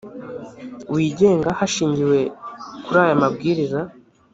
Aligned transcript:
wigenga 0.93 1.49
hashingiwe 1.59 2.19
kuri 2.83 2.97
aya 3.05 3.15
mabwiriza 3.21 3.79